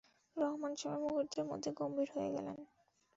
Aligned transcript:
রহমান 0.35 0.73
সাহেব 0.75 1.01
মুহূর্তের 1.03 1.43
মধ্যে 1.45 1.69
গম্ভীর 1.79 2.09
হয়ে 2.15 2.33
গেলেন। 2.35 2.57